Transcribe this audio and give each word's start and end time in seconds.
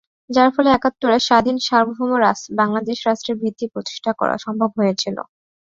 যার 0.29 0.49
ফলে 0.55 0.69
একাত্তরে 0.71 1.17
স্বাধীন 1.27 1.57
সার্বভৌম 1.67 2.11
বাংলাদেশ 2.59 2.97
রাষ্ট্রের 3.01 3.37
ভিত্তি 3.41 3.65
প্রতিষ্ঠা 3.73 4.11
করা 4.19 4.35
সম্ভব 4.45 4.69
হয়েছিল। 4.79 5.17